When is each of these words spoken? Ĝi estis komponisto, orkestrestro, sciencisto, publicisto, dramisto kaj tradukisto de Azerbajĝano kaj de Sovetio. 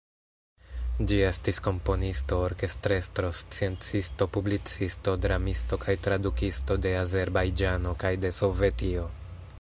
Ĝi 1.09 1.17
estis 1.25 1.59
komponisto, 1.67 2.39
orkestrestro, 2.45 3.29
sciencisto, 3.41 4.29
publicisto, 4.39 5.15
dramisto 5.27 5.81
kaj 5.87 5.99
tradukisto 6.09 6.81
de 6.87 6.99
Azerbajĝano 7.05 7.97
kaj 8.07 8.15
de 8.27 8.37
Sovetio. 8.43 9.09